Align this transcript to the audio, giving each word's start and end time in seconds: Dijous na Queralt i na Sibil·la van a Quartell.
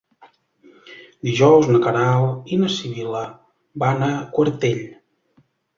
Dijous 1.27 1.69
na 1.75 1.83
Queralt 1.85 2.51
i 2.55 2.59
na 2.63 2.73
Sibil·la 2.79 3.25
van 3.87 4.07
a 4.09 4.13
Quartell. 4.39 4.87